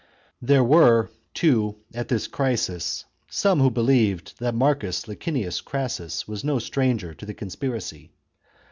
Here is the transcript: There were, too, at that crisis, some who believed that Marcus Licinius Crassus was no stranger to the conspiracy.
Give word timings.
There 0.41 0.63
were, 0.63 1.11
too, 1.35 1.75
at 1.93 2.07
that 2.07 2.31
crisis, 2.31 3.05
some 3.29 3.59
who 3.59 3.69
believed 3.69 4.33
that 4.39 4.55
Marcus 4.55 5.07
Licinius 5.07 5.61
Crassus 5.61 6.27
was 6.27 6.43
no 6.43 6.57
stranger 6.57 7.13
to 7.13 7.23
the 7.23 7.35
conspiracy. 7.35 8.09